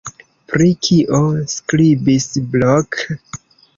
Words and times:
Pri 0.51 0.69
kio 0.87 1.19
skribis 1.55 2.27
Blok? 2.57 2.99